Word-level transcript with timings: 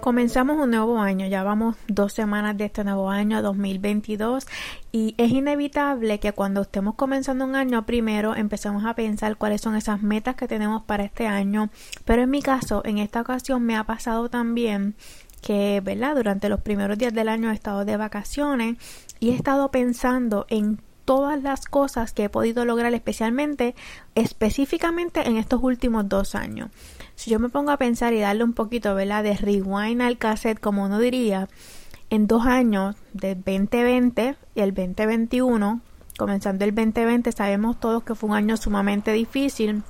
Comenzamos 0.00 0.58
un 0.58 0.70
nuevo 0.70 1.00
año, 1.00 1.26
ya 1.26 1.42
vamos 1.42 1.76
dos 1.88 2.12
semanas 2.12 2.56
de 2.56 2.66
este 2.66 2.84
nuevo 2.84 3.10
año 3.10 3.42
2022 3.42 4.46
y 4.92 5.14
es 5.18 5.32
inevitable 5.32 6.20
que 6.20 6.32
cuando 6.32 6.62
estemos 6.62 6.94
comenzando 6.94 7.44
un 7.44 7.56
año 7.56 7.84
primero 7.84 8.36
empecemos 8.36 8.84
a 8.86 8.94
pensar 8.94 9.36
cuáles 9.36 9.60
son 9.60 9.74
esas 9.74 10.00
metas 10.00 10.36
que 10.36 10.46
tenemos 10.46 10.84
para 10.84 11.04
este 11.04 11.26
año, 11.26 11.68
pero 12.04 12.22
en 12.22 12.30
mi 12.30 12.42
caso, 12.42 12.82
en 12.84 12.98
esta 12.98 13.20
ocasión 13.20 13.64
me 13.64 13.76
ha 13.76 13.84
pasado 13.84 14.30
también 14.30 14.94
que, 15.42 15.80
¿verdad? 15.84 16.14
Durante 16.14 16.48
los 16.48 16.60
primeros 16.60 16.96
días 16.96 17.12
del 17.12 17.28
año 17.28 17.50
he 17.50 17.54
estado 17.54 17.84
de 17.84 17.96
vacaciones 17.96 18.76
y 19.18 19.30
he 19.30 19.34
estado 19.34 19.70
pensando 19.70 20.46
en 20.48 20.80
todas 21.04 21.42
las 21.42 21.64
cosas 21.64 22.12
que 22.12 22.24
he 22.24 22.28
podido 22.28 22.64
lograr 22.64 22.94
especialmente, 22.94 23.74
específicamente 24.14 25.26
en 25.26 25.38
estos 25.38 25.62
últimos 25.62 26.08
dos 26.08 26.34
años. 26.34 26.70
Si 27.18 27.30
yo 27.30 27.40
me 27.40 27.48
pongo 27.48 27.72
a 27.72 27.78
pensar 27.78 28.12
y 28.12 28.20
darle 28.20 28.44
un 28.44 28.52
poquito, 28.52 28.94
¿verdad? 28.94 29.24
De 29.24 29.36
rewind 29.36 30.02
al 30.02 30.18
cassette, 30.18 30.60
como 30.60 30.84
uno 30.84 31.00
diría, 31.00 31.48
en 32.10 32.28
dos 32.28 32.46
años, 32.46 32.94
del 33.12 33.42
2020 33.42 34.36
y 34.54 34.60
el 34.60 34.72
2021, 34.72 35.80
comenzando 36.16 36.64
el 36.64 36.72
2020, 36.72 37.32
sabemos 37.32 37.80
todos 37.80 38.04
que 38.04 38.14
fue 38.14 38.30
un 38.30 38.36
año 38.36 38.56
sumamente 38.56 39.12
difícil 39.12 39.82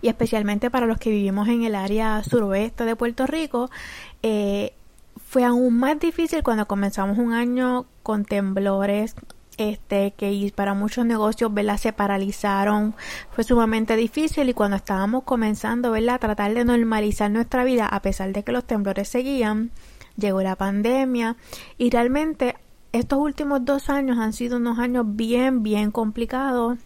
y 0.00 0.08
especialmente 0.08 0.70
para 0.70 0.86
los 0.86 0.96
que 0.96 1.10
vivimos 1.10 1.48
en 1.48 1.64
el 1.64 1.74
área 1.74 2.24
suroeste 2.24 2.86
de 2.86 2.96
Puerto 2.96 3.26
Rico, 3.26 3.70
eh, 4.22 4.72
fue 5.22 5.44
aún 5.44 5.76
más 5.76 6.00
difícil 6.00 6.42
cuando 6.42 6.66
comenzamos 6.66 7.18
un 7.18 7.34
año 7.34 7.84
con 8.02 8.24
temblores, 8.24 9.16
este 9.58 10.12
que 10.12 10.52
para 10.54 10.74
muchos 10.74 11.04
negocios 11.06 11.52
¿verdad? 11.52 11.76
se 11.76 11.92
paralizaron 11.92 12.94
fue 13.30 13.44
sumamente 13.44 13.96
difícil 13.96 14.48
y 14.48 14.54
cuando 14.54 14.76
estábamos 14.76 15.24
comenzando 15.24 15.90
¿verdad? 15.90 16.16
a 16.16 16.18
tratar 16.18 16.54
de 16.54 16.64
normalizar 16.64 17.30
nuestra 17.30 17.64
vida 17.64 17.86
a 17.86 18.02
pesar 18.02 18.32
de 18.32 18.42
que 18.42 18.52
los 18.52 18.64
temblores 18.64 19.08
seguían 19.08 19.70
llegó 20.16 20.42
la 20.42 20.56
pandemia 20.56 21.36
y 21.78 21.90
realmente 21.90 22.56
estos 22.92 23.18
últimos 23.18 23.64
dos 23.64 23.88
años 23.88 24.18
han 24.18 24.32
sido 24.32 24.56
unos 24.56 24.78
años 24.78 25.04
bien 25.08 25.62
bien 25.62 25.90
complicados 25.90 26.78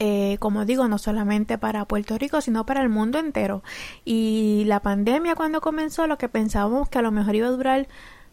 eh, 0.00 0.36
como 0.38 0.64
digo, 0.64 0.86
no 0.86 0.96
solamente 0.98 1.58
para 1.58 1.84
Puerto 1.84 2.16
Rico, 2.18 2.40
sino 2.40 2.64
para 2.64 2.82
el 2.82 2.88
mundo 2.88 3.18
entero. 3.18 3.64
Y 4.04 4.62
la 4.66 4.80
pandemia 4.80 5.34
cuando 5.34 5.60
comenzó, 5.60 6.06
lo 6.06 6.18
que 6.18 6.28
pensábamos 6.28 6.88
que 6.88 6.98
a 6.98 7.02
lo 7.02 7.10
mejor 7.10 7.34
iba 7.34 7.48
a 7.48 7.50
durar 7.50 7.88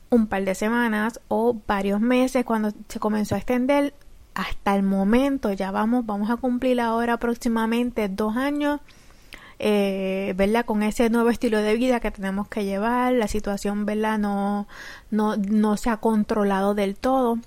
un 0.10 0.28
par 0.28 0.44
de 0.46 0.56
semanas 0.56 1.20
o 1.28 1.56
varios 1.68 2.02
meses 2.02 2.46
cuando 2.46 2.72
se 2.88 3.00
comenzó 3.00 3.36
a 3.36 3.40
extender 3.40 3.94
hasta 4.34 4.76
el 4.76 4.84
momento 4.84 5.52
ya 5.54 5.72
vamos 5.72 6.06
vamos 6.06 6.30
a 6.30 6.38
cumplir 6.38 6.80
ahora 6.82 7.14
aproximadamente 7.14 8.10
dos 8.10 8.36
años 8.38 8.82
eh, 9.60 10.34
¿verdad? 10.36 10.66
Con 10.66 10.84
ese 10.84 11.10
nuevo 11.10 11.30
estilo 11.30 11.60
de 11.60 11.76
vida 11.76 12.00
que 12.00 12.12
tenemos 12.12 12.48
que 12.50 12.66
llevar, 12.66 13.14
la 13.14 13.28
situación, 13.28 13.86
¿verdad? 13.86 14.20
No, 14.20 14.68
no, 15.12 15.38
no 15.38 15.78
se 15.78 15.90
ha 15.90 15.98
controlado 15.98 16.76
del 16.76 16.96
todo. 16.96 17.40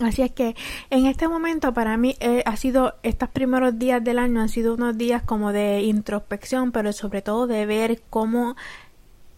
Así 0.00 0.22
es 0.22 0.32
que 0.32 0.56
en 0.90 1.06
este 1.06 1.28
momento 1.28 1.72
para 1.72 1.96
mí 1.96 2.16
eh, 2.18 2.42
ha 2.46 2.56
sido, 2.56 2.96
estos 3.04 3.28
primeros 3.28 3.78
días 3.78 4.02
del 4.02 4.18
año 4.18 4.40
han 4.40 4.48
sido 4.48 4.74
unos 4.74 4.98
días 4.98 5.22
como 5.22 5.52
de 5.52 5.82
introspección, 5.82 6.72
pero 6.72 6.92
sobre 6.92 7.22
todo 7.22 7.46
de 7.46 7.64
ver 7.64 8.02
cómo 8.10 8.56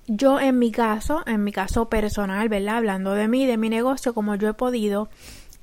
yo 0.06 0.40
en 0.40 0.58
mi 0.58 0.70
caso, 0.70 1.22
en 1.26 1.44
mi 1.44 1.52
caso 1.52 1.88
personal, 1.88 2.48
¿verdad? 2.48 2.76
Hablando 2.76 3.14
de 3.14 3.28
mí, 3.28 3.46
de 3.46 3.56
mi 3.56 3.68
negocio, 3.68 4.14
como 4.14 4.34
yo 4.34 4.48
he 4.48 4.54
podido 4.54 5.08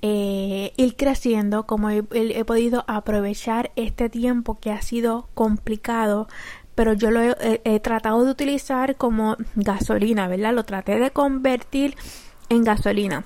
eh, 0.02 0.74
ir 0.78 0.96
creciendo, 0.96 1.66
como 1.66 1.90
he, 1.90 2.04
podido 2.46 2.84
aprovechar 2.88 3.72
este 3.76 4.10
tiempo 4.10 4.60
que 4.60 4.72
ha 4.72 4.82
sido 4.82 5.30
complicado, 5.34 6.28
pero 6.76 6.94
yo 6.94 7.12
lo 7.12 7.22
he 7.22 7.80
tratado 7.82 8.26
de 8.26 8.32
utilizar 8.32 8.96
como 8.96 9.38
gasolina, 9.56 10.28
¿verdad? 10.28 10.54
Lo 10.54 10.64
traté 10.64 11.00
de 11.00 11.12
convertir 11.12 11.96
en 12.50 12.64
gasolina 12.64 13.24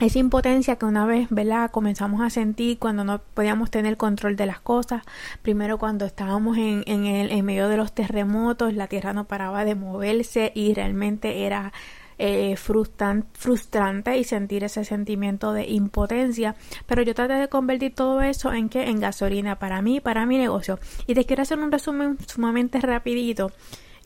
esa 0.00 0.18
impotencia 0.18 0.76
que 0.76 0.86
una 0.86 1.06
vez, 1.06 1.28
¿verdad? 1.30 1.70
Comenzamos 1.70 2.20
a 2.20 2.30
sentir 2.30 2.78
cuando 2.78 3.04
no 3.04 3.20
podíamos 3.34 3.70
tener 3.70 3.96
control 3.96 4.36
de 4.36 4.46
las 4.46 4.60
cosas. 4.60 5.02
Primero 5.42 5.78
cuando 5.78 6.04
estábamos 6.04 6.56
en, 6.56 6.84
en, 6.86 7.06
el, 7.06 7.30
en 7.30 7.44
medio 7.44 7.68
de 7.68 7.76
los 7.76 7.92
terremotos, 7.92 8.74
la 8.74 8.86
tierra 8.86 9.12
no 9.12 9.24
paraba 9.24 9.64
de 9.64 9.74
moverse 9.74 10.52
y 10.54 10.72
realmente 10.74 11.46
era 11.46 11.72
eh, 12.18 12.56
frustrante 12.56 14.18
y 14.18 14.24
sentir 14.24 14.64
ese 14.64 14.84
sentimiento 14.84 15.52
de 15.52 15.66
impotencia. 15.66 16.56
Pero 16.86 17.02
yo 17.02 17.14
traté 17.14 17.34
de 17.34 17.48
convertir 17.48 17.94
todo 17.94 18.22
eso 18.22 18.52
en 18.52 18.68
que 18.68 18.88
en 18.88 19.00
gasolina 19.00 19.58
para 19.58 19.82
mí, 19.82 20.00
para 20.00 20.26
mi 20.26 20.38
negocio. 20.38 20.78
Y 21.06 21.14
te 21.14 21.24
quiero 21.24 21.42
hacer 21.42 21.58
un 21.58 21.72
resumen 21.72 22.18
sumamente 22.26 22.80
rapidito. 22.80 23.52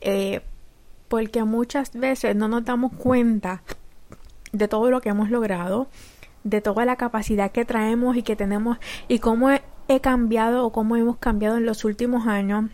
Eh, 0.01 0.41
porque 1.07 1.43
muchas 1.43 1.93
veces 1.93 2.35
no 2.35 2.47
nos 2.47 2.65
damos 2.65 2.93
cuenta 2.93 3.61
de 4.53 4.67
todo 4.67 4.89
lo 4.89 5.01
que 5.01 5.09
hemos 5.09 5.29
logrado, 5.29 5.87
de 6.43 6.61
toda 6.61 6.85
la 6.85 6.95
capacidad 6.95 7.51
que 7.51 7.65
traemos 7.65 8.15
y 8.15 8.23
que 8.23 8.35
tenemos 8.35 8.77
y 9.07 9.19
cómo 9.19 9.49
he, 9.51 9.61
cambiado 10.01 10.65
o 10.65 10.71
cómo 10.71 10.95
hemos 10.95 11.17
cambiado 11.17 11.57
en 11.57 11.65
los 11.65 11.83
últimos 11.83 12.27
años. 12.27 12.65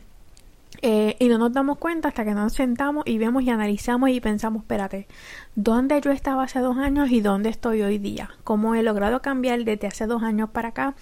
Eh, 0.82 1.18
y 1.20 1.28
no 1.28 1.38
nos 1.38 1.52
damos 1.52 1.78
cuenta 1.78 2.08
hasta 2.08 2.24
que 2.24 2.34
nos 2.34 2.54
sentamos 2.54 3.04
y 3.06 3.18
vemos 3.18 3.44
y 3.44 3.50
analizamos 3.50 4.12
y 4.12 4.22
pensamos, 4.22 4.62
espérate, 4.62 5.08
¿dónde 5.56 6.00
yo 6.00 6.12
estaba 6.12 6.44
hace 6.44 6.60
dos 6.60 6.78
años 6.78 7.12
y 7.12 7.20
dónde 7.20 7.50
estoy 7.50 7.82
hoy 7.82 7.98
día? 7.98 8.30
¿Cómo 8.46 8.76
he 8.76 8.84
logrado 8.84 9.22
cambiar 9.22 9.66
desde 9.66 9.88
hace 9.88 10.06
dos 10.06 10.24
años 10.24 10.50
para 10.52 10.70
acá? 10.70 10.96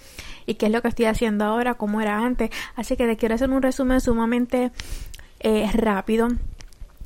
¿Y 0.48 0.56
qué 0.56 0.68
es 0.68 0.72
lo 0.72 0.82
que 0.82 0.88
estoy 0.88 1.06
haciendo 1.06 1.46
ahora? 1.46 1.76
¿Cómo 1.76 2.02
era 2.02 2.18
antes? 2.18 2.50
Así 2.76 2.96
que 2.96 3.06
te 3.06 3.18
quiero 3.18 3.36
hacer 3.36 3.52
un 3.52 3.62
resumen 3.62 4.02
sumamente 4.02 4.72
eh, 5.42 5.70
rápido 5.74 6.30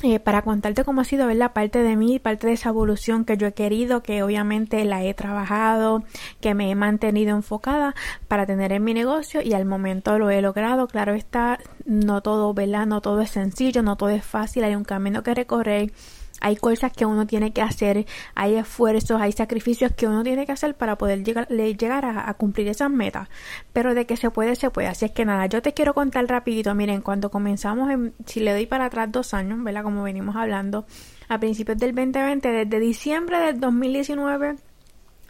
eh, 0.04 0.20
para 0.20 0.42
contarte 0.42 0.84
cómo 0.84 1.02
ha 1.02 1.04
sido 1.04 1.28
ver 1.28 1.38
la 1.38 1.54
parte 1.54 1.84
de 1.84 1.96
mí, 1.96 2.18
parte 2.18 2.48
de 2.48 2.54
esa 2.54 2.70
evolución 2.70 3.24
que 3.24 3.38
yo 3.38 3.48
he 3.48 3.54
querido, 3.54 4.02
que 4.02 4.24
obviamente 4.24 4.84
la 4.86 5.04
he 5.04 5.14
trabajado, 5.14 6.04
que 6.40 6.56
me 6.56 6.72
he 6.72 6.76
mantenido 6.76 7.36
enfocada 7.36 7.94
para 8.28 8.46
tener 8.46 8.72
en 8.72 8.84
mi 8.84 8.94
negocio 8.94 9.42
y 9.42 9.54
al 9.54 9.66
momento 9.66 10.18
lo 10.18 10.30
he 10.30 10.42
logrado. 10.42 10.88
Claro 10.88 11.14
está, 11.14 11.60
no 11.86 12.22
todo, 12.22 12.54
¿verdad? 12.54 12.88
No 12.88 13.02
todo 13.02 13.22
es 13.22 13.32
sencillo, 13.32 13.84
no 13.84 13.96
todo 13.96 14.10
es 14.10 14.26
fácil, 14.26 14.64
hay 14.64 14.76
un 14.76 14.86
camino 14.86 15.24
que 15.24 15.36
recorrer 15.36 15.92
hay 16.41 16.56
cosas 16.57 16.91
que 16.91 17.06
uno 17.06 17.25
tiene 17.25 17.53
que 17.53 17.62
hacer, 17.62 18.06
hay 18.35 18.56
esfuerzos, 18.56 19.22
hay 19.22 19.31
sacrificios 19.31 19.94
que 19.94 20.07
uno 20.07 20.24
tiene 20.24 20.46
que 20.46 20.52
hacer 20.52 20.75
para 20.75 20.97
poder 20.97 21.24
llegar, 21.24 21.47
llegar 21.47 22.06
a, 22.06 22.34
cumplir 22.34 22.68
esas 22.68 22.90
metas. 22.90 23.29
Pero 23.72 23.94
de 23.94 24.06
que 24.06 24.18
se 24.18 24.31
puede, 24.31 24.56
se 24.56 24.69
puede. 24.72 24.88
Así 24.88 25.06
es 25.06 25.12
que 25.12 25.24
nada, 25.24 25.46
yo 25.46 25.62
te 25.62 25.74
quiero 25.74 25.94
contar 25.94 26.25
rapidito. 26.28 26.74
Miren, 26.75 27.02
cuando 27.02 27.31
comenzamos, 27.31 27.90
en, 27.91 28.13
si 28.25 28.40
le 28.40 28.52
doy 28.52 28.66
para 28.66 28.85
atrás 28.85 29.12
dos 29.12 29.34
años, 29.34 29.63
¿verdad? 29.63 29.84
Como 29.84 30.03
venimos 30.03 30.35
hablando, 30.35 30.85
a 31.29 31.40
principios 31.40 31.78
del 31.78 31.96
2020, 31.96 32.52
desde 32.52 32.79
diciembre 32.79 33.40
del 33.40 33.59
2019 33.59 34.56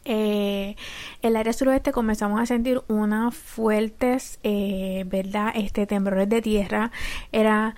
eh, 0.03 0.75
el 1.22 1.35
área 1.35 1.53
suroeste 1.53 1.91
comenzamos 1.91 2.39
a 2.41 2.45
sentir 2.45 2.81
unas 2.88 3.35
fuertes, 3.35 4.39
eh, 4.44 5.03
¿verdad? 5.07 5.51
Este 5.56 5.85
temblores 5.85 6.29
de 6.29 6.41
tierra. 6.41 6.91
Era 7.31 7.75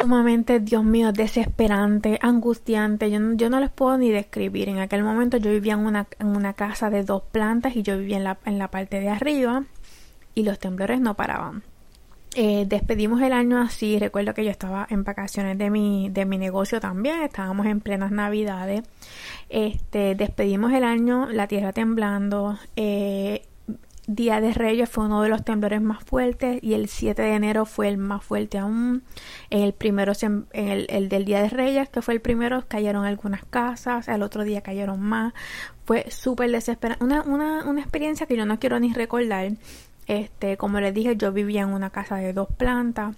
sumamente, 0.00 0.60
Dios 0.60 0.84
mío, 0.84 1.12
desesperante, 1.12 2.18
angustiante. 2.22 3.10
Yo, 3.10 3.18
yo 3.34 3.50
no 3.50 3.60
les 3.60 3.70
puedo 3.70 3.96
ni 3.98 4.10
describir. 4.10 4.68
En 4.68 4.78
aquel 4.78 5.02
momento 5.02 5.38
yo 5.38 5.50
vivía 5.50 5.74
en 5.74 5.80
una, 5.80 6.06
en 6.18 6.28
una 6.28 6.52
casa 6.52 6.90
de 6.90 7.04
dos 7.04 7.22
plantas 7.22 7.76
y 7.76 7.82
yo 7.82 7.98
vivía 7.98 8.18
en 8.18 8.24
la, 8.24 8.38
en 8.44 8.58
la 8.58 8.68
parte 8.70 9.00
de 9.00 9.08
arriba 9.08 9.64
y 10.34 10.42
los 10.42 10.58
temblores 10.58 11.00
no 11.00 11.14
paraban. 11.14 11.62
Eh, 12.34 12.66
despedimos 12.68 13.20
el 13.22 13.32
año 13.32 13.60
así. 13.60 13.98
Recuerdo 13.98 14.34
que 14.34 14.44
yo 14.44 14.50
estaba 14.50 14.86
en 14.90 15.04
vacaciones 15.04 15.58
de 15.58 15.70
mi, 15.70 16.08
de 16.10 16.24
mi 16.24 16.38
negocio 16.38 16.80
también. 16.80 17.22
Estábamos 17.22 17.66
en 17.66 17.80
plenas 17.80 18.10
navidades. 18.10 18.82
Este, 19.48 20.14
despedimos 20.14 20.72
el 20.72 20.84
año, 20.84 21.28
la 21.30 21.48
tierra 21.48 21.72
temblando. 21.72 22.58
Eh, 22.76 23.42
Día 24.10 24.40
de 24.40 24.54
Reyes 24.54 24.88
fue 24.88 25.04
uno 25.04 25.20
de 25.20 25.28
los 25.28 25.44
temblores 25.44 25.82
más 25.82 26.02
fuertes 26.02 26.60
y 26.62 26.72
el 26.72 26.88
7 26.88 27.20
de 27.20 27.34
enero 27.34 27.66
fue 27.66 27.88
el 27.88 27.98
más 27.98 28.24
fuerte 28.24 28.56
aún. 28.56 29.02
El 29.50 29.74
primero, 29.74 30.14
en 30.22 30.46
el, 30.52 30.86
el, 30.88 31.10
del 31.10 31.26
Día 31.26 31.42
de 31.42 31.50
Reyes, 31.50 31.90
que 31.90 32.00
fue 32.00 32.14
el 32.14 32.22
primero, 32.22 32.64
cayeron 32.66 33.04
algunas 33.04 33.44
casas, 33.44 34.08
el 34.08 34.22
otro 34.22 34.44
día 34.44 34.62
cayeron 34.62 34.98
más. 35.00 35.34
Fue 35.84 36.06
súper 36.10 36.50
desesperante. 36.50 37.04
Una, 37.04 37.20
una, 37.20 37.68
una 37.68 37.82
experiencia 37.82 38.26
que 38.26 38.34
yo 38.34 38.46
no 38.46 38.58
quiero 38.58 38.80
ni 38.80 38.94
recordar 38.94 39.52
este, 40.08 40.56
como 40.56 40.80
les 40.80 40.94
dije, 40.94 41.16
yo 41.16 41.32
vivía 41.32 41.62
en 41.62 41.68
una 41.68 41.90
casa 41.90 42.16
de 42.16 42.32
dos 42.32 42.48
plantas. 42.56 43.14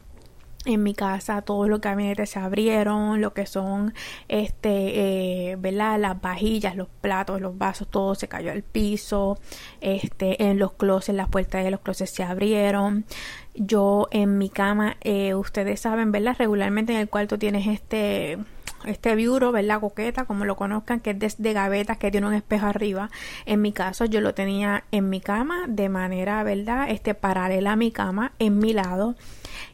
en 0.66 0.82
mi 0.82 0.92
casa 0.94 1.40
todos 1.40 1.69
los 1.70 1.81
gabinetes 1.81 2.31
se 2.31 2.38
abrieron, 2.38 3.22
lo 3.22 3.32
que 3.32 3.46
son 3.46 3.94
este, 4.28 5.52
eh, 5.52 5.56
¿verdad? 5.56 5.98
Las 5.98 6.20
vajillas, 6.20 6.76
los 6.76 6.88
platos, 7.00 7.40
los 7.40 7.56
vasos, 7.56 7.88
todo 7.88 8.14
se 8.14 8.28
cayó 8.28 8.52
al 8.52 8.62
piso, 8.62 9.38
este, 9.81 10.42
en 10.50 10.58
los 10.58 10.72
closets, 10.75 11.16
las 11.16 11.28
puertas 11.31 11.64
de 11.64 11.70
los 11.70 11.81
closets 11.81 12.10
se 12.10 12.25
abrieron. 12.25 13.06
Yo 13.54 14.08
en 14.10 14.36
mi 14.38 14.50
cama, 14.50 14.96
eh, 15.00 15.34
ustedes 15.34 15.81
saben, 15.81 16.12
¿verdad? 16.12 16.36
Regularmente 16.38 16.93
en 16.93 16.98
el 17.00 17.08
cuarto 17.08 17.38
tienes 17.38 17.66
este 17.66 18.38
este 18.85 19.15
biuro, 19.15 19.53
¿verdad? 19.53 19.81
Coqueta, 19.81 20.25
como 20.25 20.44
lo 20.44 20.56
conozcan, 20.56 21.00
que 21.00 21.11
es 21.11 21.19
de, 21.19 21.35
de, 21.38 21.53
gavetas, 21.53 21.99
que 21.99 22.11
tiene 22.11 22.27
un 22.27 22.35
espejo 22.35 22.67
arriba. 22.67 23.11
En 23.47 23.61
mi 23.61 23.73
caso, 23.73 24.05
yo 24.05 24.21
lo 24.21 24.35
tenía 24.35 24.85
en 24.91 25.09
mi 25.09 25.21
cama 25.21 25.67
de 25.69 25.88
manera, 25.88 26.43
¿verdad? 26.43 26.91
Este 26.91 27.15
paralela 27.15 27.73
a 27.73 27.77
mi 27.77 27.93
cama, 27.93 28.32
en 28.38 28.59
mi 28.59 28.73
lado 28.73 29.17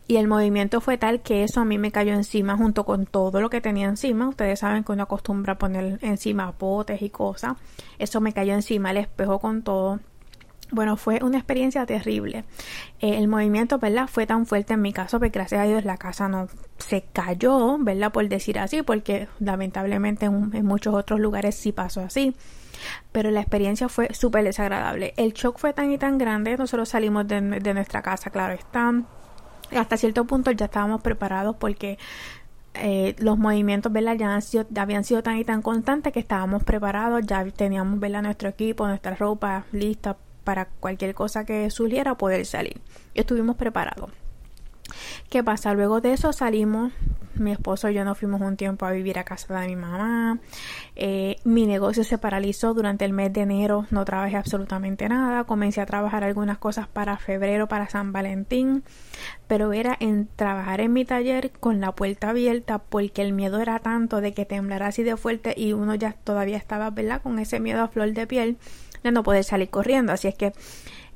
y 0.09 0.17
el 0.17 0.29
movimiento 0.29 0.81
fue 0.81 0.99
tal 0.99 1.21
que 1.21 1.43
eso 1.43 1.61
a 1.61 1.65
mí 1.65 1.79
me 1.79 1.91
cayó 1.91 2.15
encima 2.15 2.57
junto 2.57 2.85
con 2.85 3.07
todo 3.07 3.41
lo 3.41 3.51
que 3.51 3.61
tenía 3.61 3.89
encima. 3.89 4.29
Ustedes 4.29 4.61
saben 4.61 4.85
que 4.85 4.93
uno 4.93 5.03
acostumbra 5.03 5.55
a 5.55 5.59
poner 5.59 5.99
encima 6.03 6.53
potes 6.53 7.03
y 7.03 7.11
cosas. 7.11 7.57
Eso 7.99 8.21
me 8.21 8.33
cayó 8.33 8.55
encima, 8.55 8.93
el 8.93 8.99
espejo 8.99 9.41
con 9.41 9.63
todo. 9.63 9.99
Bueno, 10.73 10.97
fue 10.97 11.21
una 11.23 11.39
experiencia 11.39 11.87
terrible. 11.87 12.45
Eh, 13.01 13.19
el 13.19 13.29
movimiento, 13.29 13.79
¿verdad? 13.79 14.09
Fue 14.09 14.27
tan 14.27 14.47
fuerte 14.47 14.75
en 14.75 14.83
mi 14.83 14.93
caso, 14.93 15.19
porque 15.19 15.39
gracias 15.39 15.61
a 15.61 15.65
Dios 15.65 15.85
la 15.85 15.97
casa 15.97 16.29
no 16.29 16.49
se 16.79 17.03
cayó, 17.13 17.79
¿verdad? 17.79 18.13
Por 18.13 18.29
decir 18.29 18.59
así, 18.59 18.83
porque 18.83 19.29
lamentablemente 19.39 20.27
en, 20.27 20.67
muchos 20.67 20.95
otros 20.95 21.21
lugares 21.21 21.55
sí 21.55 21.71
pasó 21.71 22.01
así. 22.01 22.35
Pero 23.13 23.31
la 23.31 23.41
experiencia 23.41 23.89
fue 23.89 24.13
súper 24.13 24.45
desagradable. 24.45 25.15
El 25.17 25.33
shock 25.33 25.59
fue 25.59 25.73
tan 25.73 25.93
y 25.93 25.99
tan 25.99 26.19
grande, 26.19 26.57
nosotros 26.57 26.89
salimos 26.89 27.27
de, 27.29 27.41
nuestra 27.41 28.03
casa, 28.03 28.31
claro 28.31 28.55
está 28.55 28.93
hasta 29.75 29.97
cierto 29.97 30.25
punto 30.27 30.53
ya 30.53 30.67
estábamos 30.67 31.01
preparados 31.01 31.57
porque 31.57 31.99
eh, 32.75 33.17
los 33.19 33.37
movimientos 33.37 33.93
¿verdad? 33.93 34.15
ya 34.15 34.41
sido, 34.41 34.65
habían 34.77 35.03
sido 35.03 35.25
tan 35.25 35.39
y 35.39 35.45
tan 35.45 35.61
constantes 35.61 36.13
que 36.13 36.21
estábamos 36.21 36.63
preparados, 36.63 37.23
ya 37.27 37.45
teníamos 37.51 37.99
¿verdad? 37.99 38.23
nuestro 38.23 38.49
equipo, 38.49 38.87
nuestra 38.87 39.17
ropa 39.17 39.65
lista 39.73 40.17
para 40.47 40.67
cualquier 40.67 41.13
cosa 41.13 41.45
que 41.45 41.69
surgiera 41.71 42.17
poder 42.17 42.47
salir. 42.47 42.81
Estuvimos 43.15 43.57
preparados. 43.57 44.13
¿Qué 45.29 45.43
pasa? 45.43 45.75
Luego 45.75 46.01
de 46.01 46.13
eso 46.13 46.33
salimos, 46.33 46.93
mi 47.35 47.51
esposo 47.51 47.91
y 47.91 47.95
yo 47.95 48.05
nos 48.05 48.17
fuimos 48.17 48.41
un 48.41 48.57
tiempo 48.57 48.87
a 48.87 48.93
vivir 48.93 49.19
a 49.19 49.25
casa 49.25 49.59
de 49.59 49.67
mi 49.67 49.75
mamá. 49.75 50.39
Eh, 50.95 51.37
mi 51.43 51.67
negocio 51.67 52.05
se 52.05 52.17
paralizó 52.17 52.75
durante 52.75 53.05
el 53.05 53.13
mes 53.13 53.33
de 53.33 53.41
enero, 53.41 53.87
no 53.91 54.05
trabajé 54.05 54.37
absolutamente 54.37 55.09
nada. 55.09 55.43
Comencé 55.43 55.81
a 55.81 55.87
trabajar 55.87 56.23
algunas 56.23 56.59
cosas 56.59 56.87
para 56.87 57.17
febrero, 57.19 57.67
para 57.67 57.89
San 57.89 58.13
Valentín, 58.13 58.85
pero 59.49 59.73
era 59.73 59.97
en 59.99 60.29
trabajar 60.37 60.81
en 60.81 60.93
mi 60.93 61.05
taller 61.05 61.51
con 61.51 61.81
la 61.81 61.91
puerta 61.91 62.31
abierta 62.31 62.79
porque 62.79 63.23
el 63.23 63.33
miedo 63.33 63.61
era 63.61 63.81
tanto 63.81 64.21
de 64.21 64.33
que 64.33 64.45
temblara 64.45 64.87
así 64.87 65.03
de 65.03 65.17
fuerte 65.17 65.55
y 65.57 65.73
uno 65.73 65.97
ya 65.97 66.13
todavía 66.13 66.57
estaba, 66.57 66.91
¿verdad? 66.91 67.21
Con 67.21 67.41
ese 67.41 67.59
miedo 67.59 67.83
a 67.83 67.89
flor 67.89 68.13
de 68.13 68.29
piel 68.29 68.59
no 69.11 69.23
poder 69.23 69.45
salir 69.45 69.71
corriendo. 69.71 70.13
Así 70.13 70.29
es 70.29 70.35
que 70.35 70.53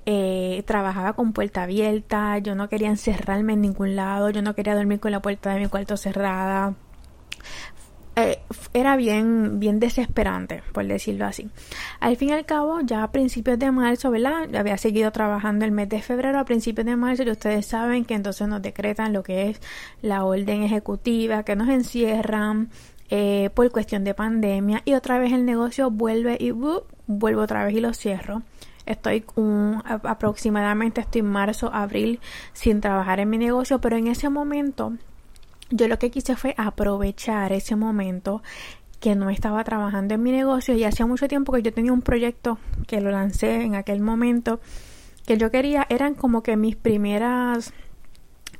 eh, 0.06 0.62
trabajaba 0.66 1.12
con 1.12 1.32
puerta 1.32 1.64
abierta, 1.64 2.38
yo 2.38 2.54
no 2.54 2.68
quería 2.68 2.88
encerrarme 2.88 3.52
en 3.52 3.60
ningún 3.60 3.96
lado, 3.96 4.30
yo 4.30 4.42
no 4.42 4.54
quería 4.54 4.74
dormir 4.74 5.00
con 5.00 5.12
la 5.12 5.20
puerta 5.20 5.52
de 5.54 5.60
mi 5.60 5.68
cuarto 5.68 5.96
cerrada. 5.96 6.74
Eh, 8.16 8.38
era 8.74 8.96
bien, 8.96 9.60
bien 9.60 9.78
desesperante, 9.78 10.62
por 10.72 10.86
decirlo 10.86 11.26
así. 11.26 11.48
Al 12.00 12.16
fin 12.16 12.30
y 12.30 12.32
al 12.32 12.44
cabo, 12.44 12.80
ya 12.82 13.02
a 13.02 13.12
principios 13.12 13.58
de 13.58 13.70
marzo, 13.70 14.10
¿verdad? 14.10 14.54
Había 14.54 14.76
seguido 14.78 15.10
trabajando 15.12 15.64
el 15.64 15.70
mes 15.70 15.88
de 15.88 16.02
febrero, 16.02 16.38
a 16.38 16.44
principios 16.44 16.86
de 16.86 16.96
marzo, 16.96 17.22
y 17.22 17.30
ustedes 17.30 17.66
saben 17.66 18.04
que 18.04 18.14
entonces 18.14 18.48
nos 18.48 18.62
decretan 18.62 19.12
lo 19.12 19.22
que 19.22 19.50
es 19.50 19.60
la 20.02 20.24
orden 20.24 20.62
ejecutiva, 20.62 21.44
que 21.44 21.56
nos 21.56 21.68
encierran, 21.68 22.70
eh, 23.10 23.50
por 23.54 23.70
cuestión 23.70 24.04
de 24.04 24.14
pandemia 24.14 24.82
y 24.84 24.94
otra 24.94 25.18
vez 25.18 25.32
el 25.32 25.44
negocio 25.44 25.90
vuelve 25.90 26.36
y 26.38 26.52
uh, 26.52 26.82
vuelvo 27.06 27.42
otra 27.42 27.64
vez 27.64 27.74
y 27.74 27.80
lo 27.80 27.92
cierro. 27.92 28.42
Estoy 28.86 29.24
aproximadamente 29.84 31.00
estoy 31.00 31.22
marzo, 31.22 31.70
abril 31.72 32.18
sin 32.52 32.80
trabajar 32.80 33.20
en 33.20 33.30
mi 33.30 33.38
negocio, 33.38 33.80
pero 33.80 33.96
en 33.96 34.06
ese 34.06 34.28
momento 34.30 34.94
yo 35.70 35.86
lo 35.86 35.98
que 35.98 36.10
quise 36.10 36.34
fue 36.34 36.54
aprovechar 36.56 37.52
ese 37.52 37.76
momento 37.76 38.42
que 39.00 39.14
no 39.14 39.30
estaba 39.30 39.64
trabajando 39.64 40.14
en 40.14 40.22
mi 40.22 40.30
negocio 40.30 40.74
y 40.74 40.84
hacía 40.84 41.06
mucho 41.06 41.28
tiempo 41.28 41.52
que 41.52 41.62
yo 41.62 41.72
tenía 41.72 41.92
un 41.92 42.02
proyecto 42.02 42.58
que 42.86 43.00
lo 43.00 43.10
lancé 43.10 43.62
en 43.62 43.74
aquel 43.74 44.00
momento 44.00 44.60
que 45.26 45.38
yo 45.38 45.50
quería 45.50 45.86
eran 45.88 46.14
como 46.14 46.42
que 46.42 46.56
mis 46.56 46.76
primeras 46.76 47.72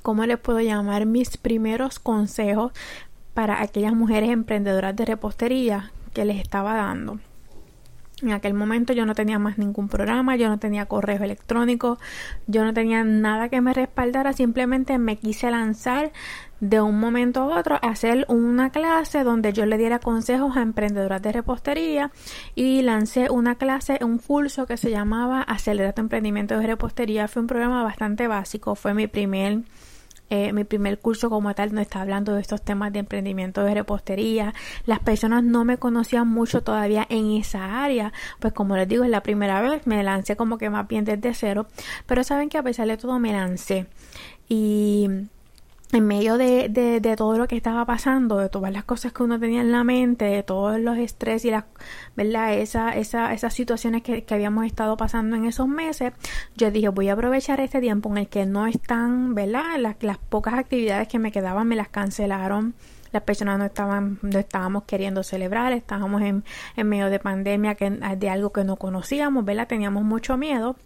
¿cómo 0.03 0.25
les 0.25 0.39
puedo 0.39 0.61
llamar? 0.61 1.05
mis 1.07 1.37
primeros 1.37 1.99
consejos 1.99 2.73
para 3.41 3.63
aquellas 3.63 3.95
mujeres 3.95 4.29
emprendedoras 4.29 4.95
de 4.95 5.07
repostería 5.07 5.93
que 6.13 6.27
les 6.27 6.37
estaba 6.37 6.75
dando. 6.75 7.21
En 8.21 8.33
aquel 8.33 8.53
momento 8.53 8.93
yo 8.93 9.07
no 9.07 9.15
tenía 9.15 9.39
más 9.39 9.57
ningún 9.57 9.89
programa, 9.89 10.37
yo 10.37 10.51
no 10.51 10.59
tenía 10.59 10.85
correo 10.85 11.25
electrónico, 11.25 11.99
yo 12.47 12.67
no 12.67 12.75
tenía 12.75 13.03
nada 13.03 13.49
que 13.49 13.63
me 13.63 13.73
respaldara, 13.73 14.35
simplemente 14.35 14.99
me 14.99 15.17
quise 15.17 15.51
lanzar 15.51 16.13
de 16.61 16.83
un 16.83 17.01
momento 17.01 17.41
a 17.41 17.59
otro 17.59 17.77
a 17.77 17.89
hacer 17.89 18.27
una 18.29 18.69
clase 18.69 19.25
donde 19.25 19.55
yo 19.55 19.65
le 19.65 19.79
diera 19.79 20.01
consejos 20.01 20.59
a 20.59 20.61
emprendedoras 20.61 21.23
de 21.23 21.33
repostería 21.33 22.11
y 22.55 22.83
lancé 22.83 23.31
una 23.31 23.55
clase, 23.55 24.01
un 24.03 24.19
curso 24.19 24.67
que 24.67 24.77
se 24.77 24.91
llamaba 24.91 25.41
Acelera 25.41 25.95
tu 25.95 26.03
emprendimiento 26.03 26.59
de 26.59 26.67
repostería. 26.67 27.27
Fue 27.27 27.41
un 27.41 27.49
programa 27.49 27.83
bastante 27.85 28.27
básico, 28.27 28.75
fue 28.75 28.93
mi 28.93 29.07
primer 29.07 29.63
eh, 30.31 30.53
mi 30.53 30.65
primer 30.65 30.99
curso 30.99 31.29
como 31.29 31.55
tal 31.55 31.75
no 31.75 31.81
está 31.81 32.01
hablando 32.01 32.35
de 32.35 32.41
estos 32.41 32.63
temas 32.63 32.93
de 32.93 33.01
emprendimiento 33.01 33.63
de 33.63 33.75
repostería. 33.75 34.55
Las 34.87 35.01
personas 35.01 35.45
no 35.45 35.65
me 35.65 35.77
conocían 35.77 36.29
mucho 36.29 36.63
todavía 36.63 37.07
en 37.11 37.33
esa 37.33 37.83
área, 37.83 38.13
pues 38.39 38.53
como 38.53 38.77
les 38.77 38.89
digo, 38.89 39.05
es 39.05 39.11
la 39.11 39.23
primera 39.23 39.61
vez, 39.61 39.87
me 39.87 40.03
lancé 40.03 40.37
como 40.37 40.57
que 40.57 40.71
más 40.71 40.89
bien 40.89 41.05
desde 41.05 41.35
cero, 41.35 41.67
pero 42.07 42.25
saben 42.25 42.49
que 42.49 42.59
a 42.59 42.63
pesar 42.63 42.87
de 42.87 42.97
todo 42.97 43.19
me 43.19 43.33
lancé. 43.33 43.87
Y 44.49 45.09
en 45.93 46.07
medio 46.07 46.39
de, 46.39 46.69
de, 46.69 47.17
todo 47.17 47.37
lo 47.37 47.49
que 47.49 47.57
estaba 47.57 47.85
pasando, 47.85 48.39
de 48.39 48.49
todas 48.49 48.73
las 48.73 48.85
cosas 48.85 49.13
que 49.13 49.23
uno 49.23 49.41
tenía 49.41 49.61
en 49.61 49.73
la 49.73 49.83
mente, 49.83 50.25
de 50.25 50.43
todos 50.43 50.79
los 50.79 50.97
estrés 50.99 51.45
y 51.45 51.51
las, 51.51 51.65
¿verdad? 52.17 52.55
Esa, 52.55 52.91
esa, 52.91 53.33
esas 53.33 53.55
situaciones 53.55 54.03
que, 54.03 54.23
que, 54.23 54.35
habíamos 54.35 54.67
estado 54.67 54.97
pasando 54.97 55.37
en 55.37 55.47
esos 55.47 55.67
meses, 55.67 56.13
yo 56.57 56.71
dije, 56.71 56.89
voy 56.91 57.09
a 57.09 57.15
aprovechar 57.15 57.61
este 57.61 57.81
tiempo 57.81 58.09
en 58.11 58.19
el 58.19 58.29
que 58.29 58.47
no 58.47 58.67
están, 58.67 59.35
¿verdad? 59.35 59.79
Las, 59.79 59.97
las 60.01 60.19
pocas 60.19 60.55
actividades 60.55 61.09
que 61.09 61.19
me 61.19 61.33
quedaban 61.33 61.67
me 61.67 61.77
las 61.77 61.89
cancelaron. 61.89 62.75
Las 63.13 63.25
personas 63.25 63.59
no 63.59 63.65
estaban, 63.65 64.21
no 64.23 64.39
estábamos 64.39 64.85
queriendo 64.85 65.25
celebrar, 65.25 65.73
estábamos 65.73 66.23
en, 66.23 66.45
en 66.77 66.89
medio 66.89 67.11
de 67.11 67.19
pandemia 67.19 67.75
que, 67.75 67.91
de 67.91 68.31
algo 68.31 68.53
que 68.53 68.63
no 68.63 68.77
conocíamos, 68.77 69.45
¿verdad? 69.45 69.67
Teníamos 69.67 70.05
mucho 70.05 70.37
miedo. 70.37 70.77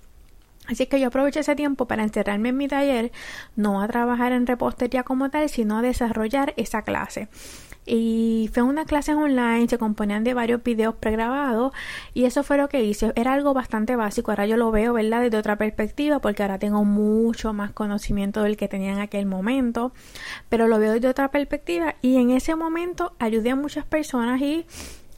Así 0.67 0.87
que 0.87 0.99
yo 0.99 1.09
aproveché 1.09 1.41
ese 1.41 1.57
tiempo 1.57 1.87
para 1.87 2.03
encerrarme 2.03 2.51
en 2.51 2.57
mi 2.57 2.69
taller, 2.69 3.13
no 3.55 3.83
a 3.83 3.89
trabajar 3.89 4.33
en 4.33 4.47
repostería 4.47 5.03
como 5.03 5.31
tal, 5.31 5.49
sino 5.49 5.79
a 5.79 5.83
desarrollar 5.83 6.55
esa 6.57 6.83
clase. 6.83 7.29
Y 7.87 8.49
fue 8.55 8.63
una 8.63 8.87
clase 8.87 9.13
online, 9.15 9.69
se 9.69 9.77
componían 9.77 10.25
de 10.25 10.33
varios 10.33 10.63
videos 10.63 10.95
pregrabados 10.95 11.75
y 12.15 12.25
eso 12.25 12.43
fue 12.43 12.57
lo 12.57 12.69
que 12.69 12.83
hice. 12.83 13.13
Era 13.15 13.35
algo 13.35 13.53
bastante 13.53 13.95
básico, 13.95 14.31
ahora 14.31 14.47
yo 14.47 14.57
lo 14.57 14.71
veo, 14.71 14.95
¿verdad? 14.95 15.21
Desde 15.21 15.37
otra 15.37 15.57
perspectiva, 15.57 16.19
porque 16.21 16.43
ahora 16.43 16.59
tengo 16.59 16.85
mucho 16.85 17.53
más 17.53 17.73
conocimiento 17.73 18.43
del 18.43 18.57
que 18.57 18.69
tenía 18.69 18.93
en 18.93 19.01
aquel 19.01 19.27
momento, 19.27 19.93
pero 20.49 20.67
lo 20.67 20.79
veo 20.79 20.95
desde 20.95 21.09
otra 21.09 21.31
perspectiva 21.31 21.97
y 22.01 22.17
en 22.17 22.31
ese 22.31 22.55
momento 22.57 23.15
ayudé 23.19 23.51
a 23.51 23.57
muchas 23.57 23.85
personas 23.85 24.41
y 24.41 24.65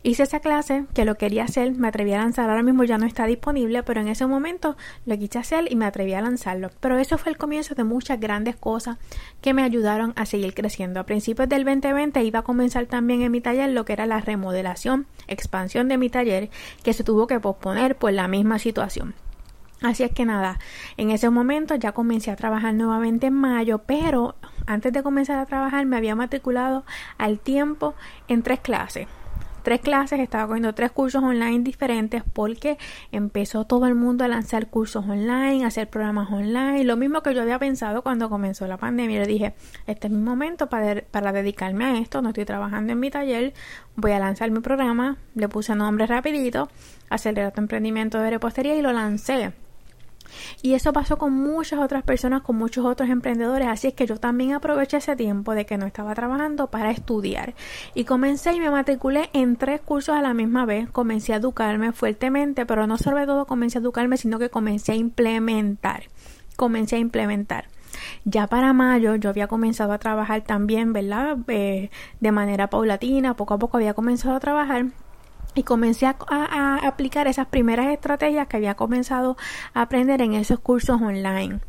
Hice 0.07 0.23
esa 0.23 0.39
clase 0.39 0.87
que 0.95 1.05
lo 1.05 1.17
quería 1.17 1.43
hacer, 1.43 1.73
me 1.73 1.89
atreví 1.89 2.13
a 2.13 2.19
lanzar, 2.19 2.49
ahora 2.49 2.63
mismo 2.63 2.85
ya 2.85 2.97
no 2.97 3.07
está 3.07 3.27
disponible, 3.27 3.83
pero 3.83 4.01
en 4.01 4.07
ese 4.07 4.25
momento 4.25 4.77
lo 5.05 5.19
quise 5.19 5.41
hacer 5.41 5.67
y 5.69 5.75
me 5.75 5.85
atreví 5.85 6.15
a 6.15 6.21
lanzarlo. 6.21 6.71
Pero 6.79 6.97
eso 6.97 7.19
fue 7.19 7.33
el 7.33 7.39
comienzo 7.39 7.75
de 7.75 7.83
muchas 7.83 8.21
grandes 8.21 8.55
cosas 8.55 8.99
que 9.41 9.53
me 9.53 9.65
ayudaron 9.65 10.13
a 10.15 10.25
seguir 10.25 10.55
creciendo. 10.55 11.01
A 11.01 11.07
principios 11.07 11.49
del 11.49 11.65
2020 11.65 12.23
iba 12.23 12.39
a 12.39 12.43
comenzar 12.45 12.87
también 12.87 13.23
en 13.23 13.33
mi 13.33 13.41
taller 13.41 13.71
lo 13.71 13.85
que 13.85 13.95
era 13.95 14.07
la 14.07 14.21
remodelación, 14.21 15.09
expansión 15.27 15.89
de 15.89 15.99
mi 15.99 16.09
taller, 16.09 16.51
que 16.85 16.93
se 16.93 17.03
tuvo 17.03 17.27
que 17.27 17.41
posponer 17.41 17.97
por 17.97 18.13
la 18.13 18.29
misma 18.29 18.61
situación. 18.61 19.15
Así 19.83 20.05
es 20.05 20.13
que 20.13 20.25
nada, 20.25 20.61
en 20.99 21.11
ese 21.11 21.31
momento 21.31 21.75
ya 21.75 21.91
comencé 21.91 22.31
a 22.31 22.37
trabajar 22.37 22.75
nuevamente 22.75 23.27
en 23.27 23.35
mayo, 23.35 23.79
pero 23.79 24.37
antes 24.67 24.93
de 24.93 25.03
comenzar 25.03 25.41
a 25.41 25.47
trabajar 25.47 25.85
me 25.85 25.97
había 25.97 26.15
matriculado 26.15 26.85
al 27.19 27.41
tiempo 27.41 27.97
en 28.29 28.45
tres 28.45 28.61
clases 28.61 29.09
tres 29.67 29.81
clases, 29.81 30.21
estaba 30.21 30.47
cogiendo 30.47 30.77
tres 30.77 30.93
cursos 30.93 31.25
online 31.25 31.65
diferentes 31.65 32.23
porque 32.33 32.79
empezó 33.11 33.65
todo 33.65 33.89
el 33.89 33.97
mundo 33.97 34.23
a 34.23 34.29
lanzar 34.29 34.69
cursos 34.69 35.05
online, 35.05 35.65
a 35.65 35.67
hacer 35.67 35.91
programas 35.91 36.31
online, 36.31 36.85
lo 36.85 36.97
mismo 36.97 37.21
que 37.21 37.35
yo 37.35 37.43
había 37.43 37.59
pensado 37.59 38.03
cuando 38.03 38.31
comenzó 38.31 38.69
la 38.69 38.77
pandemia. 38.77 39.19
Le 39.19 39.27
dije, 39.27 39.55
este 39.89 40.07
es 40.07 40.13
mi 40.13 40.23
momento 40.23 40.69
para, 40.69 41.03
para 41.11 41.33
dedicarme 41.33 41.85
a 41.85 41.99
esto, 41.99 42.23
no 42.23 42.29
estoy 42.29 42.45
trabajando 42.45 42.93
en 42.93 43.01
mi 43.01 43.11
taller, 43.11 43.55
voy 43.97 44.13
a 44.13 44.21
lanzar 44.21 44.53
mi 44.53 44.61
programa, 44.61 45.17
le 45.35 45.49
puse 45.49 45.75
nombre 45.75 46.07
rapidito, 46.07 46.69
acelerar 47.11 47.51
tu 47.51 47.61
emprendimiento 47.61 48.21
de 48.21 48.31
repostería 48.31 48.77
y 48.77 48.83
lo 48.83 48.93
lancé. 48.93 49.53
Y 50.63 50.75
eso 50.75 50.93
pasó 50.93 51.19
con 51.19 51.33
muchas 51.33 51.81
otras 51.81 52.03
personas, 52.03 52.43
con 52.43 52.57
muchos 52.57 52.85
otros 52.85 53.09
emprendedores. 53.11 53.69
Así 53.69 53.89
es 53.89 53.95
que 53.95 54.07
yo 54.07 54.17
también 54.19 54.53
aproveché 54.53 54.99
ese 54.99 55.17
tiempo 55.17 55.55
de 55.55 55.67
que 55.67 55.79
no 55.79 55.87
estaba 55.87 56.15
trabajando 56.15 56.69
para 56.69 56.91
estudiar. 56.91 57.55
Y 57.95 58.05
comencé 58.05 58.53
y 58.53 58.61
me 58.61 58.71
matriculé 58.71 59.31
en 59.33 59.57
tres 59.57 59.81
cursos 59.81 60.17
a 60.17 60.23
la 60.23 60.35
misma 60.35 60.67
vez. 60.67 60.91
Comencé 60.91 61.33
a 61.33 61.37
educarme 61.37 61.93
fuertemente, 61.93 62.67
pero 62.67 62.87
no 62.87 62.99
sobre 62.99 63.27
todo 63.27 63.47
comencé 63.47 63.79
a 63.79 63.81
educarme, 63.81 64.17
sino 64.17 64.39
que 64.39 64.51
comencé 64.51 64.93
a 64.93 64.97
implementar. 64.97 66.05
Comencé 66.57 66.97
a 66.97 66.99
implementar. 66.99 67.67
Ya 68.25 68.47
para 68.47 68.73
mayo 68.73 69.15
yo 69.17 69.31
había 69.31 69.47
comenzado 69.47 69.93
a 69.93 69.99
trabajar 69.99 70.43
también, 70.43 70.93
¿verdad? 70.93 71.39
Eh, 71.49 71.91
de 72.21 72.33
manera 72.33 72.69
paulatina, 72.69 73.35
poco 73.35 73.55
a 73.55 73.59
poco 73.59 73.77
había 73.77 73.95
comenzado 73.95 74.37
a 74.37 74.41
trabajar 74.41 74.87
y 75.57 75.63
comencé 75.63 76.07
a, 76.07 76.79
aplicar 76.87 77.27
esas 77.27 77.47
primeras 77.47 77.89
estrategias 77.89 78.47
que 78.47 78.59
había 78.59 78.75
comenzado 78.75 79.37
a 79.75 79.83
aprender 79.83 80.21
en 80.21 80.35
esos 80.35 80.61
cursos 80.61 81.01
online. 81.01 81.61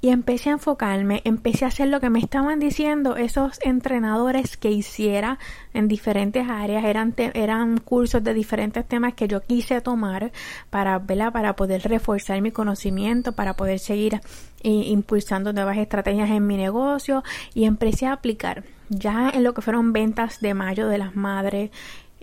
Y 0.00 0.08
empecé 0.08 0.48
a 0.48 0.54
enfocarme, 0.54 1.20
empecé 1.24 1.64
a 1.64 1.68
hacer 1.68 1.88
lo 1.88 2.00
que 2.00 2.10
me 2.10 2.18
estaban 2.18 2.58
diciendo 2.58 3.16
esos 3.16 3.60
entrenadores 3.62 4.56
que 4.56 4.70
hiciera 4.70 5.38
en 5.74 5.88
diferentes 5.88 6.48
áreas. 6.48 6.84
Eran, 6.84 7.14
eran 7.16 7.78
cursos 7.78 8.24
de 8.24 8.34
diferentes 8.34 8.86
temas 8.86 9.14
que 9.14 9.28
yo 9.28 9.42
quise 9.42 9.80
tomar 9.82 10.32
para, 10.70 11.00
para 11.00 11.54
poder 11.54 11.82
reforzar 11.82 12.40
mi 12.40 12.50
conocimiento, 12.50 13.32
para 13.32 13.54
poder 13.54 13.78
seguir 13.78 14.20
eh, 14.62 14.70
impulsando 14.70 15.52
nuevas 15.52 15.76
estrategias 15.76 16.30
en 16.30 16.46
mi 16.46 16.56
negocio 16.56 17.22
y 17.52 17.64
empecé 17.64 18.06
a 18.06 18.14
aplicar 18.14 18.64
ya 18.88 19.30
en 19.30 19.44
lo 19.44 19.54
que 19.54 19.62
fueron 19.62 19.92
ventas 19.92 20.40
de 20.40 20.54
mayo 20.54 20.88
de 20.88 20.98
las 20.98 21.16
madres, 21.16 21.70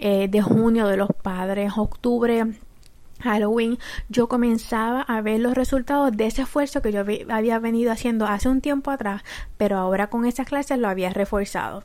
eh, 0.01 0.27
de 0.27 0.41
junio 0.41 0.88
de 0.88 0.98
los 0.98 1.10
padres, 1.22 1.74
octubre, 1.77 2.48
Halloween, 3.22 3.77
yo 4.10 4.27
comenzaba 4.27 5.01
a 5.01 5.22
ver 5.22 5.39
los 5.39 5.53
resultados 5.53 6.12
de 6.12 6.25
ese 6.25 6.41
esfuerzo 6.41 6.81
que 6.81 6.91
yo 6.91 7.01
había 7.29 7.60
venido 7.60 7.91
haciendo 7.91 8.25
hace 8.25 8.50
un 8.50 8.62
tiempo 8.62 8.91
atrás, 8.91 9.22
pero 9.58 9.77
ahora 9.77 10.08
con 10.08 10.25
esas 10.25 10.48
clases 10.48 10.79
lo 10.79 10.89
había 10.89 11.12
reforzado. 11.12 11.84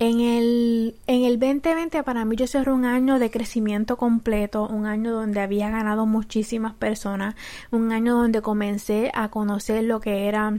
En 0.00 0.20
el, 0.20 0.96
en 1.06 1.24
el 1.24 1.38
2020 1.38 2.02
para 2.02 2.24
mí 2.24 2.34
yo 2.34 2.48
cerré 2.48 2.72
un 2.72 2.84
año 2.84 3.20
de 3.20 3.30
crecimiento 3.30 3.96
completo, 3.96 4.66
un 4.66 4.86
año 4.86 5.12
donde 5.12 5.40
había 5.40 5.70
ganado 5.70 6.04
muchísimas 6.04 6.74
personas, 6.74 7.36
un 7.70 7.92
año 7.92 8.16
donde 8.16 8.42
comencé 8.42 9.12
a 9.14 9.28
conocer 9.28 9.84
lo 9.84 10.00
que 10.00 10.26
era 10.26 10.58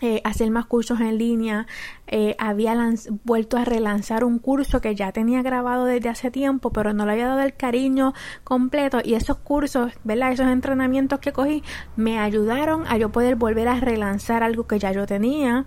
eh, 0.00 0.20
hacer 0.24 0.50
más 0.50 0.66
cursos 0.66 1.00
en 1.00 1.18
línea, 1.18 1.66
eh, 2.06 2.36
había 2.38 2.76
vuelto 3.24 3.56
a 3.56 3.64
relanzar 3.64 4.24
un 4.24 4.38
curso 4.38 4.80
que 4.80 4.94
ya 4.94 5.10
tenía 5.12 5.42
grabado 5.42 5.84
desde 5.86 6.08
hace 6.08 6.30
tiempo, 6.30 6.70
pero 6.70 6.92
no 6.92 7.04
le 7.04 7.12
había 7.12 7.26
dado 7.26 7.40
el 7.40 7.54
cariño 7.54 8.14
completo 8.44 9.00
y 9.04 9.14
esos 9.14 9.38
cursos, 9.38 9.92
¿verdad? 10.04 10.32
Esos 10.32 10.46
entrenamientos 10.46 11.18
que 11.18 11.32
cogí 11.32 11.62
me 11.96 12.18
ayudaron 12.18 12.84
a 12.86 12.96
yo 12.96 13.10
poder 13.10 13.36
volver 13.36 13.68
a 13.68 13.80
relanzar 13.80 14.42
algo 14.42 14.66
que 14.66 14.78
ya 14.78 14.92
yo 14.92 15.06
tenía. 15.06 15.66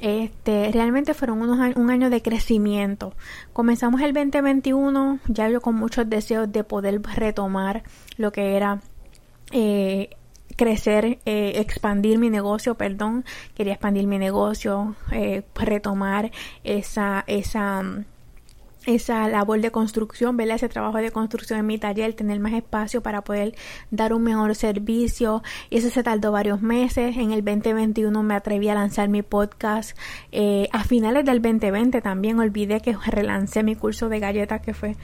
Este, 0.00 0.70
realmente 0.72 1.14
fueron 1.14 1.40
unos 1.40 1.76
un 1.76 1.90
año 1.90 2.10
de 2.10 2.20
crecimiento. 2.20 3.14
Comenzamos 3.52 4.00
el 4.02 4.12
2021 4.12 5.20
ya 5.28 5.48
yo 5.48 5.60
con 5.60 5.76
muchos 5.76 6.08
deseos 6.08 6.50
de 6.52 6.62
poder 6.62 7.00
retomar 7.02 7.82
lo 8.18 8.30
que 8.32 8.56
era 8.56 8.80
eh, 9.52 10.10
crecer, 10.56 11.18
eh, 11.24 11.52
expandir 11.56 12.18
mi 12.18 12.30
negocio, 12.30 12.76
perdón, 12.76 13.24
quería 13.54 13.74
expandir 13.74 14.06
mi 14.06 14.18
negocio, 14.18 14.94
eh, 15.12 15.42
retomar 15.54 16.30
esa, 16.62 17.24
esa, 17.26 17.82
esa 18.86 19.28
labor 19.28 19.60
de 19.60 19.70
construcción, 19.70 20.36
¿verdad? 20.36 20.56
Ese 20.56 20.68
trabajo 20.68 20.98
de 20.98 21.10
construcción 21.10 21.58
en 21.58 21.66
mi 21.66 21.78
taller, 21.78 22.14
tener 22.14 22.38
más 22.40 22.52
espacio 22.52 23.02
para 23.02 23.22
poder 23.22 23.54
dar 23.90 24.12
un 24.12 24.22
mejor 24.22 24.54
servicio. 24.54 25.42
Y 25.70 25.78
eso 25.78 25.90
se 25.90 26.02
tardó 26.02 26.32
varios 26.32 26.62
meses. 26.62 27.16
En 27.16 27.32
el 27.32 27.44
2021 27.44 28.22
me 28.22 28.34
atreví 28.34 28.68
a 28.68 28.74
lanzar 28.74 29.08
mi 29.08 29.22
podcast. 29.22 29.96
Eh, 30.32 30.68
a 30.72 30.84
finales 30.84 31.24
del 31.24 31.42
2020 31.42 32.00
también 32.00 32.38
olvidé 32.38 32.80
que 32.80 32.96
relancé 33.06 33.62
mi 33.62 33.74
curso 33.74 34.08
de 34.08 34.20
galletas 34.20 34.60
que 34.60 34.74
fue 34.74 34.96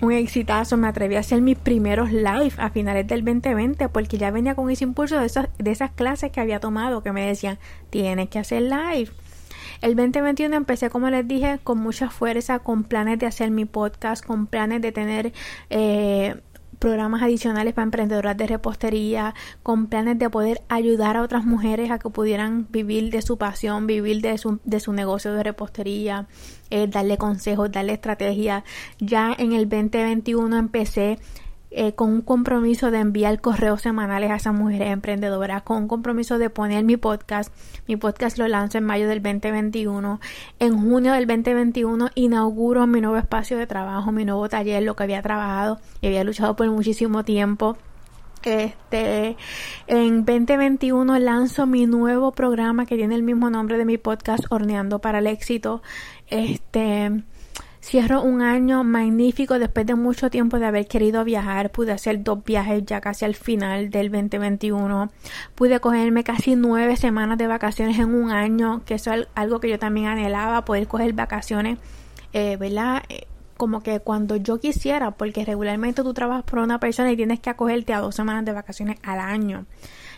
un 0.00 0.12
exitazo. 0.12 0.76
Me 0.76 0.88
atreví 0.88 1.16
a 1.16 1.20
hacer 1.20 1.40
mis 1.40 1.58
primeros 1.58 2.12
live 2.12 2.52
a 2.58 2.70
finales 2.70 3.06
del 3.06 3.24
2020 3.24 3.88
porque 3.88 4.18
ya 4.18 4.30
venía 4.30 4.54
con 4.54 4.70
ese 4.70 4.84
impulso 4.84 5.18
de 5.18 5.26
esas, 5.26 5.48
de 5.58 5.70
esas 5.70 5.90
clases 5.90 6.30
que 6.30 6.40
había 6.40 6.60
tomado 6.60 7.02
que 7.02 7.12
me 7.12 7.26
decían, 7.26 7.58
tienes 7.90 8.28
que 8.28 8.38
hacer 8.38 8.62
live. 8.62 9.10
El 9.82 9.96
2021 9.96 10.54
empecé, 10.56 10.90
como 10.90 11.08
les 11.08 11.26
dije, 11.26 11.58
con 11.64 11.78
mucha 11.78 12.10
fuerza, 12.10 12.58
con 12.58 12.84
planes 12.84 13.18
de 13.18 13.26
hacer 13.26 13.50
mi 13.50 13.64
podcast, 13.64 14.24
con 14.24 14.46
planes 14.46 14.82
de 14.82 14.92
tener 14.92 15.32
eh, 15.70 16.36
programas 16.80 17.22
adicionales 17.22 17.74
para 17.74 17.84
emprendedoras 17.84 18.36
de 18.36 18.48
repostería, 18.48 19.34
con 19.62 19.86
planes 19.86 20.18
de 20.18 20.28
poder 20.30 20.62
ayudar 20.68 21.16
a 21.16 21.22
otras 21.22 21.44
mujeres 21.44 21.90
a 21.90 22.00
que 22.00 22.10
pudieran 22.10 22.66
vivir 22.70 23.10
de 23.10 23.22
su 23.22 23.36
pasión, 23.38 23.86
vivir 23.86 24.20
de 24.22 24.36
su, 24.38 24.58
de 24.64 24.80
su 24.80 24.92
negocio 24.92 25.32
de 25.34 25.44
repostería, 25.44 26.26
eh, 26.70 26.88
darle 26.88 27.18
consejos, 27.18 27.70
darle 27.70 27.92
estrategias. 27.92 28.64
Ya 28.98 29.32
en 29.38 29.52
el 29.52 29.68
2021 29.68 30.56
empecé 30.56 31.18
eh, 31.70 31.94
con 31.94 32.10
un 32.10 32.22
compromiso 32.22 32.90
de 32.90 32.98
enviar 32.98 33.40
correos 33.40 33.82
semanales 33.82 34.30
a 34.30 34.36
esas 34.36 34.54
mujeres 34.54 34.90
emprendedoras, 34.90 35.62
con 35.62 35.78
un 35.78 35.88
compromiso 35.88 36.38
de 36.38 36.50
poner 36.50 36.84
mi 36.84 36.96
podcast. 36.96 37.52
Mi 37.86 37.96
podcast 37.96 38.38
lo 38.38 38.48
lanzo 38.48 38.78
en 38.78 38.84
mayo 38.84 39.08
del 39.08 39.22
2021. 39.22 40.20
En 40.58 40.80
junio 40.80 41.12
del 41.12 41.26
2021 41.26 42.10
inauguro 42.14 42.86
mi 42.86 43.00
nuevo 43.00 43.16
espacio 43.16 43.56
de 43.56 43.66
trabajo, 43.66 44.10
mi 44.10 44.24
nuevo 44.24 44.48
taller, 44.48 44.82
lo 44.82 44.96
que 44.96 45.04
había 45.04 45.22
trabajado 45.22 45.78
y 46.00 46.08
había 46.08 46.24
luchado 46.24 46.56
por 46.56 46.68
muchísimo 46.70 47.24
tiempo. 47.24 47.76
Este, 48.42 49.36
en 49.86 50.24
2021 50.24 51.18
lanzo 51.18 51.66
mi 51.66 51.86
nuevo 51.86 52.32
programa 52.32 52.86
que 52.86 52.96
tiene 52.96 53.14
el 53.14 53.22
mismo 53.22 53.50
nombre 53.50 53.76
de 53.76 53.84
mi 53.84 53.98
podcast, 53.98 54.44
Horneando 54.48 55.00
para 55.00 55.18
el 55.18 55.26
Éxito. 55.26 55.82
Este, 56.28 57.22
Cierro 57.82 58.22
un 58.22 58.42
año 58.42 58.84
magnífico 58.84 59.58
después 59.58 59.86
de 59.86 59.94
mucho 59.94 60.28
tiempo 60.28 60.58
de 60.58 60.66
haber 60.66 60.86
querido 60.86 61.24
viajar. 61.24 61.70
Pude 61.70 61.92
hacer 61.92 62.22
dos 62.22 62.44
viajes 62.44 62.84
ya 62.84 63.00
casi 63.00 63.24
al 63.24 63.34
final 63.34 63.88
del 63.88 64.10
2021. 64.10 65.10
Pude 65.54 65.80
cogerme 65.80 66.22
casi 66.22 66.56
nueve 66.56 66.96
semanas 66.96 67.38
de 67.38 67.46
vacaciones 67.46 67.98
en 67.98 68.14
un 68.14 68.30
año, 68.30 68.82
que 68.84 68.94
eso 68.94 69.14
es 69.14 69.28
algo 69.34 69.60
que 69.60 69.70
yo 69.70 69.78
también 69.78 70.08
anhelaba, 70.08 70.64
poder 70.66 70.86
coger 70.88 71.14
vacaciones, 71.14 71.78
eh, 72.34 72.58
¿verdad? 72.58 73.02
Eh, 73.08 73.26
como 73.56 73.82
que 73.82 74.00
cuando 74.00 74.36
yo 74.36 74.60
quisiera, 74.60 75.12
porque 75.12 75.44
regularmente 75.46 76.02
tú 76.02 76.12
trabajas 76.12 76.44
por 76.44 76.58
una 76.58 76.80
persona 76.80 77.10
y 77.10 77.16
tienes 77.16 77.40
que 77.40 77.48
acogerte 77.48 77.94
a 77.94 78.00
dos 78.00 78.14
semanas 78.14 78.44
de 78.44 78.52
vacaciones 78.52 78.98
al 79.02 79.20
año. 79.20 79.64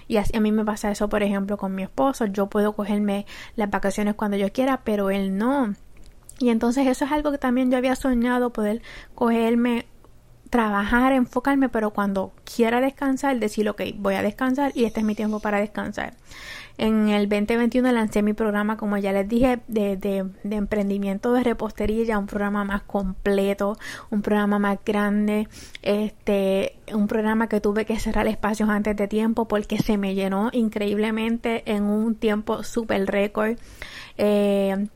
Y 0.08 0.16
así 0.16 0.36
a 0.36 0.40
mí 0.40 0.50
me 0.50 0.64
pasa 0.64 0.90
eso, 0.90 1.08
por 1.08 1.22
ejemplo, 1.22 1.56
con 1.56 1.74
mi 1.74 1.84
esposo. 1.84 2.26
Yo 2.26 2.48
puedo 2.48 2.72
cogerme 2.72 3.24
las 3.54 3.70
vacaciones 3.70 4.14
cuando 4.14 4.36
yo 4.36 4.52
quiera, 4.52 4.80
pero 4.84 5.10
él 5.10 5.38
no. 5.38 5.74
Y 6.42 6.50
entonces 6.50 6.88
eso 6.88 7.04
es 7.04 7.12
algo 7.12 7.30
que 7.30 7.38
también 7.38 7.70
yo 7.70 7.78
había 7.78 7.94
soñado, 7.94 8.50
poder 8.50 8.82
cogerme, 9.14 9.86
trabajar, 10.50 11.12
enfocarme, 11.12 11.68
pero 11.68 11.92
cuando 11.92 12.32
quiera 12.44 12.80
descansar, 12.80 13.38
decir, 13.38 13.68
ok, 13.68 13.82
voy 13.96 14.16
a 14.16 14.22
descansar 14.22 14.72
y 14.74 14.84
este 14.84 15.00
es 15.00 15.06
mi 15.06 15.14
tiempo 15.14 15.38
para 15.38 15.60
descansar. 15.60 16.14
En 16.78 17.10
el 17.10 17.28
2021 17.28 17.92
lancé 17.92 18.22
mi 18.22 18.32
programa, 18.32 18.76
como 18.76 18.98
ya 18.98 19.12
les 19.12 19.28
dije, 19.28 19.60
de, 19.68 19.96
de, 19.96 20.56
emprendimiento 20.56 21.32
de 21.32 21.44
repostería, 21.44 22.04
ya 22.04 22.18
un 22.18 22.26
programa 22.26 22.64
más 22.64 22.82
completo, 22.82 23.78
un 24.10 24.20
programa 24.20 24.58
más 24.58 24.78
grande, 24.84 25.46
este, 25.82 26.74
un 26.92 27.06
programa 27.06 27.48
que 27.48 27.60
tuve 27.60 27.84
que 27.84 28.00
cerrar 28.00 28.26
espacios 28.26 28.68
antes 28.68 28.96
de 28.96 29.06
tiempo 29.06 29.46
porque 29.46 29.78
se 29.78 29.96
me 29.96 30.16
llenó 30.16 30.50
increíblemente 30.52 31.62
en 31.72 31.84
un 31.84 32.16
tiempo 32.16 32.64
súper 32.64 33.06
récord. 33.06 33.58
Eh, 34.18 34.88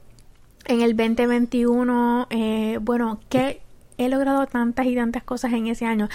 en 0.66 0.82
el 0.82 0.96
2021, 0.96 2.26
eh, 2.30 2.78
bueno, 2.80 3.20
que 3.28 3.61
he 3.99 4.08
logrado 4.08 4.46
tantas 4.46 4.87
y 4.87 4.94
tantas 4.94 5.23
cosas 5.23 5.52
en 5.52 5.66
ese 5.66 5.87
año. 5.87 6.08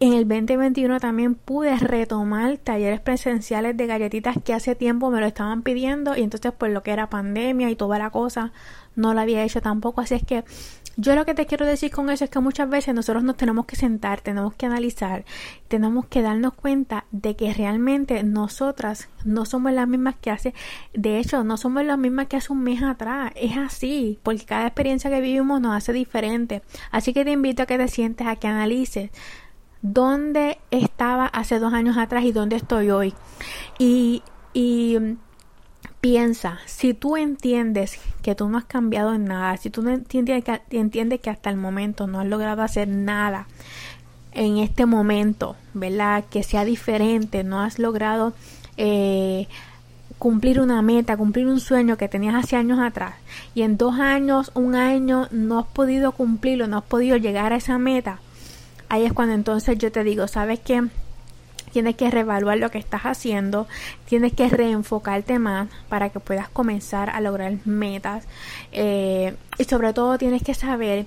En 0.00 0.12
el 0.12 0.28
2021 0.28 1.00
también 1.00 1.34
pude 1.34 1.76
retomar 1.78 2.58
talleres 2.58 3.00
presenciales 3.00 3.76
de 3.76 3.86
galletitas 3.86 4.36
que 4.44 4.52
hace 4.52 4.74
tiempo 4.74 5.10
me 5.10 5.20
lo 5.20 5.26
estaban 5.26 5.62
pidiendo 5.62 6.16
y 6.16 6.22
entonces 6.22 6.52
por 6.52 6.68
lo 6.70 6.82
que 6.82 6.90
era 6.90 7.08
pandemia 7.08 7.70
y 7.70 7.76
toda 7.76 7.98
la 7.98 8.10
cosa 8.10 8.52
no 8.96 9.14
lo 9.14 9.20
había 9.20 9.44
hecho 9.44 9.62
tampoco. 9.62 10.00
Así 10.00 10.14
es 10.14 10.24
que 10.24 10.44
yo 10.96 11.14
lo 11.14 11.24
que 11.24 11.34
te 11.34 11.46
quiero 11.46 11.66
decir 11.66 11.90
con 11.90 12.10
eso 12.10 12.24
es 12.24 12.30
que 12.30 12.40
muchas 12.40 12.68
veces 12.68 12.94
nosotros 12.94 13.24
nos 13.24 13.36
tenemos 13.36 13.66
que 13.66 13.76
sentar, 13.76 14.20
tenemos 14.20 14.54
que 14.54 14.66
analizar, 14.66 15.24
tenemos 15.68 16.06
que 16.06 16.22
darnos 16.22 16.54
cuenta 16.54 17.04
de 17.10 17.34
que 17.36 17.52
realmente 17.52 18.22
nosotras 18.22 19.08
no 19.24 19.44
somos 19.44 19.72
las 19.72 19.88
mismas 19.88 20.14
que 20.20 20.30
hace, 20.30 20.54
de 20.92 21.18
hecho, 21.18 21.42
no 21.44 21.56
somos 21.56 21.84
las 21.84 21.98
mismas 21.98 22.28
que 22.28 22.36
hace 22.36 22.52
un 22.52 22.62
mes 22.62 22.82
atrás. 22.82 23.32
Es 23.36 23.56
así, 23.56 24.18
porque 24.22 24.44
cada 24.44 24.66
experiencia 24.66 25.10
que 25.10 25.20
vivimos 25.20 25.60
nos 25.60 25.76
hace 25.76 25.92
diferente. 25.92 26.62
Así 26.90 27.12
que 27.12 27.24
te 27.24 27.32
invito 27.32 27.62
a 27.62 27.66
que 27.66 27.78
te 27.78 27.88
sientes, 27.88 28.26
a 28.26 28.36
que 28.36 28.46
analices 28.46 29.10
dónde 29.82 30.58
estaba 30.70 31.26
hace 31.26 31.58
dos 31.58 31.74
años 31.74 31.98
atrás 31.98 32.24
y 32.24 32.32
dónde 32.32 32.56
estoy 32.56 32.90
hoy. 32.90 33.14
Y, 33.78 34.22
y 34.54 34.96
Piensa, 36.04 36.58
si 36.66 36.92
tú 36.92 37.16
entiendes 37.16 37.98
que 38.20 38.34
tú 38.34 38.46
no 38.50 38.58
has 38.58 38.66
cambiado 38.66 39.14
en 39.14 39.24
nada, 39.24 39.56
si 39.56 39.70
tú 39.70 39.88
entiendes 39.88 40.44
que, 40.44 40.60
entiendes 40.78 41.18
que 41.22 41.30
hasta 41.30 41.48
el 41.48 41.56
momento 41.56 42.06
no 42.06 42.20
has 42.20 42.26
logrado 42.26 42.60
hacer 42.60 42.88
nada, 42.88 43.46
en 44.32 44.58
este 44.58 44.84
momento, 44.84 45.56
¿verdad? 45.72 46.22
Que 46.28 46.42
sea 46.42 46.66
diferente, 46.66 47.42
no 47.42 47.62
has 47.62 47.78
logrado 47.78 48.34
eh, 48.76 49.48
cumplir 50.18 50.60
una 50.60 50.82
meta, 50.82 51.16
cumplir 51.16 51.46
un 51.46 51.58
sueño 51.58 51.96
que 51.96 52.10
tenías 52.10 52.34
hace 52.34 52.56
años 52.56 52.80
atrás 52.80 53.14
y 53.54 53.62
en 53.62 53.78
dos 53.78 53.98
años, 53.98 54.52
un 54.52 54.74
año 54.74 55.28
no 55.30 55.58
has 55.58 55.66
podido 55.68 56.12
cumplirlo, 56.12 56.66
no 56.66 56.76
has 56.76 56.84
podido 56.84 57.16
llegar 57.16 57.54
a 57.54 57.56
esa 57.56 57.78
meta, 57.78 58.18
ahí 58.90 59.06
es 59.06 59.14
cuando 59.14 59.34
entonces 59.34 59.78
yo 59.78 59.90
te 59.90 60.04
digo, 60.04 60.28
¿sabes 60.28 60.60
qué? 60.60 60.82
Tienes 61.74 61.96
que 61.96 62.08
reevaluar 62.08 62.58
lo 62.58 62.70
que 62.70 62.78
estás 62.78 63.02
haciendo, 63.02 63.66
tienes 64.06 64.32
que 64.32 64.48
reenfocarte 64.48 65.40
más 65.40 65.66
para 65.88 66.10
que 66.10 66.20
puedas 66.20 66.48
comenzar 66.48 67.10
a 67.10 67.20
lograr 67.20 67.52
metas 67.64 68.28
eh, 68.70 69.34
y 69.58 69.64
sobre 69.64 69.92
todo 69.92 70.16
tienes 70.16 70.44
que 70.44 70.54
saber 70.54 71.06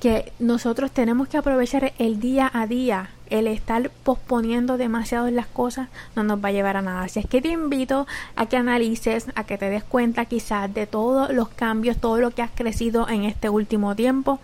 que 0.00 0.32
nosotros 0.40 0.90
tenemos 0.90 1.28
que 1.28 1.36
aprovechar 1.36 1.92
el 1.98 2.18
día 2.18 2.50
a 2.52 2.66
día. 2.66 3.10
El 3.30 3.46
estar 3.46 3.90
posponiendo 4.02 4.76
demasiado 4.76 5.30
las 5.30 5.46
cosas 5.46 5.88
no 6.16 6.24
nos 6.24 6.42
va 6.42 6.48
a 6.48 6.52
llevar 6.52 6.76
a 6.76 6.82
nada. 6.82 7.02
Así 7.02 7.20
es 7.20 7.26
que 7.26 7.40
te 7.40 7.50
invito 7.50 8.08
a 8.34 8.46
que 8.46 8.56
analices, 8.56 9.26
a 9.36 9.44
que 9.44 9.56
te 9.56 9.70
des 9.70 9.84
cuenta 9.84 10.24
quizás 10.24 10.74
de 10.74 10.88
todos 10.88 11.30
los 11.30 11.48
cambios, 11.48 11.98
todo 11.98 12.18
lo 12.18 12.32
que 12.32 12.42
has 12.42 12.50
crecido 12.50 13.08
en 13.08 13.22
este 13.22 13.48
último 13.50 13.94
tiempo 13.94 14.40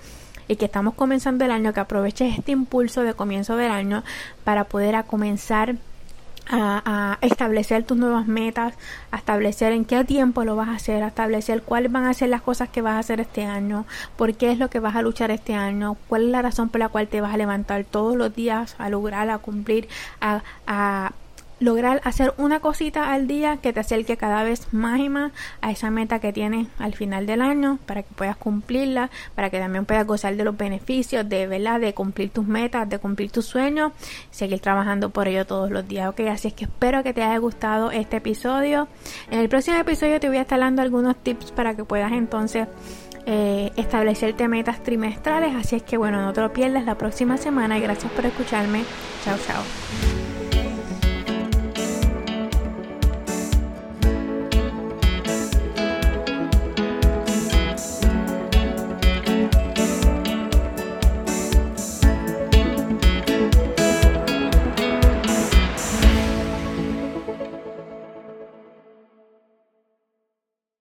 y 0.48 0.56
que 0.56 0.66
estamos 0.66 0.94
comenzando 0.94 1.44
el 1.44 1.50
año, 1.50 1.72
que 1.72 1.80
aproveches 1.80 2.38
este 2.38 2.52
impulso 2.52 3.02
de 3.02 3.14
comienzo 3.14 3.56
del 3.56 3.70
año 3.70 4.04
para 4.44 4.64
poder 4.64 4.96
a 4.96 5.04
comenzar 5.04 5.76
a, 6.48 7.18
establecer 7.20 7.84
tus 7.84 7.96
nuevas 7.96 8.26
metas, 8.26 8.74
a 9.10 9.16
establecer 9.16 9.72
en 9.72 9.84
qué 9.84 10.04
tiempo 10.04 10.44
lo 10.44 10.56
vas 10.56 10.68
a 10.68 10.74
hacer, 10.74 11.02
a 11.02 11.08
establecer 11.08 11.62
cuáles 11.62 11.90
van 11.90 12.04
a 12.04 12.14
ser 12.14 12.28
las 12.28 12.42
cosas 12.42 12.68
que 12.68 12.82
vas 12.82 12.94
a 12.94 12.98
hacer 12.98 13.20
este 13.20 13.44
año, 13.44 13.86
por 14.16 14.34
qué 14.34 14.52
es 14.52 14.58
lo 14.58 14.68
que 14.68 14.80
vas 14.80 14.96
a 14.96 15.02
luchar 15.02 15.30
este 15.30 15.54
año, 15.54 15.96
cuál 16.08 16.24
es 16.24 16.28
la 16.30 16.42
razón 16.42 16.68
por 16.68 16.80
la 16.80 16.88
cual 16.88 17.08
te 17.08 17.20
vas 17.20 17.32
a 17.34 17.38
levantar 17.38 17.84
todos 17.84 18.16
los 18.16 18.34
días 18.34 18.74
a 18.78 18.88
lograr, 18.88 19.30
a 19.30 19.38
cumplir, 19.38 19.88
a, 20.20 20.42
a 20.66 21.12
lograr 21.61 22.00
hacer 22.04 22.34
una 22.37 22.61
cosita 22.61 23.12
al 23.12 23.26
día 23.26 23.58
que 23.58 23.73
te 23.73 23.80
acerque 23.80 24.16
cada 24.16 24.42
vez 24.42 24.73
más 24.73 24.99
y 25.00 25.08
más 25.08 25.32
a 25.61 25.70
esa 25.70 25.90
meta 25.90 26.18
que 26.18 26.32
tienes 26.32 26.68
al 26.78 26.94
final 26.94 27.26
del 27.26 27.42
año 27.42 27.78
para 27.87 28.02
que 28.02 28.12
puedas 28.14 28.37
cumplirla, 28.37 29.11
para 29.34 29.50
que 29.50 29.58
también 29.58 29.84
puedas 29.84 30.06
gozar 30.06 30.37
de 30.37 30.44
los 30.44 30.56
beneficios 30.56 31.28
de 31.28 31.46
¿verdad? 31.46 31.80
de 31.80 31.94
cumplir 31.94 32.30
tus 32.30 32.46
metas, 32.46 32.88
de 32.88 32.99
cumplir 32.99 33.30
tus 33.30 33.46
sueños, 33.46 33.92
seguir 34.30 34.61
trabajando 34.61 35.11
por 35.11 35.28
ello 35.28 35.46
todos 35.46 35.70
los 35.70 35.87
días. 35.87 36.08
Ok, 36.08 36.20
así 36.30 36.49
es 36.49 36.54
que 36.54 36.64
espero 36.64 37.02
que 37.02 37.12
te 37.12 37.23
haya 37.23 37.38
gustado 37.38 37.90
este 37.90 38.18
episodio. 38.18 38.88
En 39.30 39.40
el 39.40 39.49
próximo 39.49 39.76
episodio 39.76 40.20
te 40.20 40.28
voy 40.28 40.38
a 40.38 40.42
estar 40.42 40.58
dando 40.58 40.82
algunos 40.82 41.16
tips 41.16 41.52
para 41.52 41.75
que 41.75 41.84
puedas 41.84 42.12
entonces 42.12 42.68
eh, 43.26 43.73
establecerte 43.76 44.49
metas 44.49 44.82
trimestrales. 44.82 45.54
Así 45.54 45.76
es 45.76 45.82
que 45.82 45.96
bueno, 45.96 46.20
no 46.20 46.32
te 46.32 46.40
lo 46.40 46.52
pierdas 46.52 46.84
la 46.84 46.96
próxima 46.96 47.37
semana 47.37 47.78
y 47.78 47.80
gracias 47.80 48.12
por 48.12 48.26
escucharme. 48.26 48.84
Chao, 49.25 49.37
chao. 49.46 50.13